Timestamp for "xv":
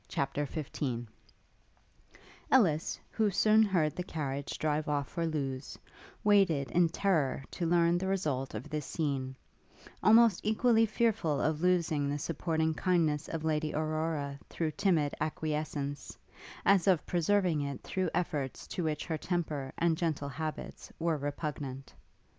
0.47-1.05